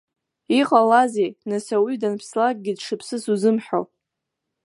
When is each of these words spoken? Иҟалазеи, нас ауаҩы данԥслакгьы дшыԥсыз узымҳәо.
Иҟалазеи, 0.59 1.29
нас 1.49 1.65
ауаҩы 1.75 1.95
данԥслакгьы 2.01 2.73
дшыԥсыз 2.77 3.23
узымҳәо. 3.33 3.81